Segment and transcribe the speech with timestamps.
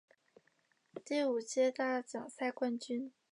[1.05, 3.13] 第五届大奖赛冠军。